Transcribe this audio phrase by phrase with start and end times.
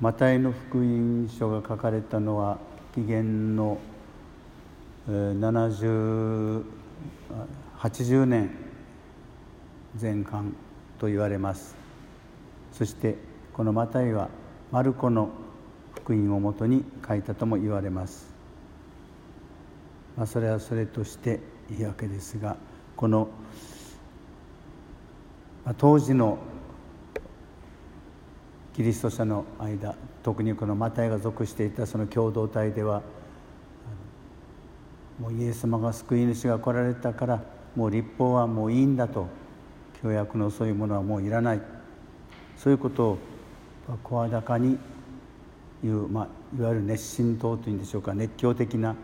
[0.00, 2.58] マタイの福音書が書かれたのは
[2.94, 3.78] 紀元の
[5.08, 6.64] 70
[7.78, 8.50] 80年
[10.00, 10.54] 前半
[10.98, 11.76] と言われます。
[12.72, 13.16] そして
[13.52, 14.28] このマタイは
[14.70, 15.30] マルコの
[15.94, 18.32] 福音をもとに書いたとも言われます、
[20.16, 21.40] まあ、それはそれとして
[21.70, 22.56] いいわけですが
[22.96, 23.28] この、
[25.78, 26.38] 当時の
[28.76, 33.00] キリスト者の間特にこのマタイが属していたその共同体では
[35.18, 37.42] もうイエス様が救い主が来られたから
[37.74, 39.28] もう立法はもういいんだと
[40.02, 41.62] 教約のそういうものはもういらない。
[42.58, 43.18] そういうことを
[44.02, 44.78] 声高に
[45.82, 48.94] 言う、まあ、いわゆる熱心党というんでしょうか熱狂的な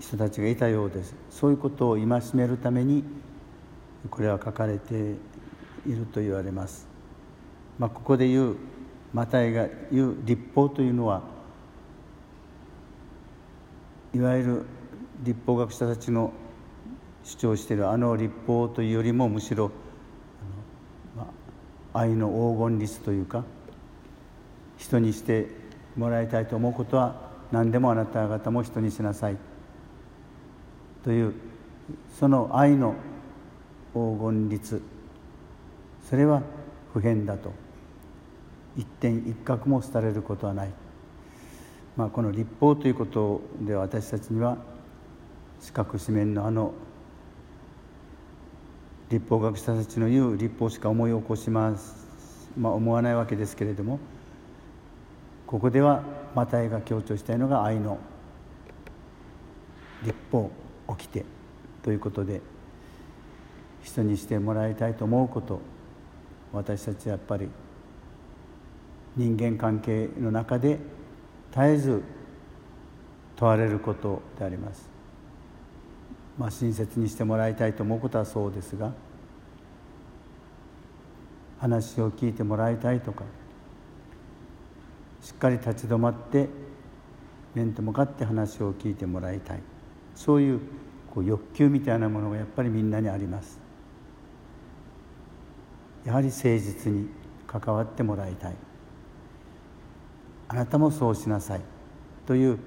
[0.00, 1.14] 人たちがいたようです。
[1.30, 3.04] そういうことを戒めるために
[4.10, 4.94] これは書かれて
[5.86, 6.88] いると言われます。
[7.80, 8.56] まあ、ここで言う
[9.14, 11.22] マタイが言う立法というのは
[14.14, 14.66] いわゆる
[15.22, 16.30] 立法学者たちの
[17.24, 19.70] 主張しているあの立法というよりもむしろ、
[21.94, 23.44] 愛の黄金律というか
[24.76, 25.48] 人にして
[25.96, 29.38] もらいたいと思うことは何でもあなた方も人にしなさい。
[31.02, 31.32] という
[32.18, 32.94] その愛の
[33.94, 34.82] 黄金律。
[36.10, 36.42] それは
[36.92, 37.69] 普遍だと。
[38.76, 40.70] 一点一角も廃れることはない、
[41.96, 44.58] まあ、この立法ということで私たちには
[45.60, 46.72] 四角四面のあの
[49.10, 52.06] 立法学者たちの言う立法しか思い起こします、
[52.56, 53.98] まあ、思わないわけですけれども
[55.46, 56.04] ここでは
[56.36, 57.98] マタイが強調したいのが愛の
[60.04, 60.50] 立法
[60.96, 61.24] 起きて
[61.82, 62.40] ということで
[63.82, 65.60] 人にしてもらいたいと思うこと
[66.52, 67.48] 私たちはやっぱり
[69.16, 70.78] 人間関係の中で
[71.50, 72.02] 絶えず
[73.36, 74.88] 問われることであります。
[76.38, 78.92] まあ、親切にしてもらいたいと思うことはそうですが
[81.58, 83.24] 話を聞いてもらいたいとか
[85.20, 86.48] しっかり立ち止まって
[87.54, 89.60] 面と向かって話を聞いてもらいたい。
[90.14, 90.60] そういう
[91.12, 93.58] こう欲求みたいなものがやっぱりみんなにあります。
[96.04, 97.08] やはり誠実に
[97.46, 98.54] 関わってもらいたい。
[100.50, 101.60] あなたもそうしなさい。
[102.26, 102.58] という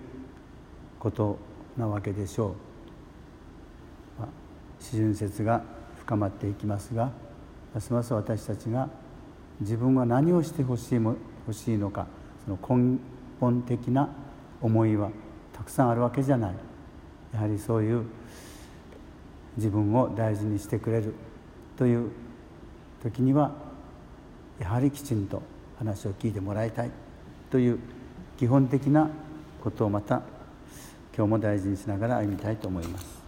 [0.99, 1.38] こと
[1.75, 2.55] なわけでしょ
[4.17, 4.29] う、まあ、
[4.79, 5.61] 四旬節が
[5.99, 7.11] 深まっていきますが
[7.73, 8.89] ますます私たちが
[9.59, 11.17] 自分は何をしてほしい欲
[11.51, 12.07] しいのか
[12.45, 12.99] その根
[13.41, 14.09] 本的な
[14.61, 15.09] 思いは
[15.51, 16.55] たくさんあるわけじゃない。
[17.33, 18.05] やはりそういう
[19.57, 21.13] 自分を大事にしてくれる
[21.75, 22.11] という
[23.01, 23.51] 時には
[24.57, 25.41] やはりきちんと
[25.77, 27.02] 話を聞いてもらいたい。
[27.53, 27.77] という
[28.35, 29.07] 基本的な
[29.63, 30.23] ことをまた
[31.15, 33.22] 今日も大事にしながら歩みたいと思います。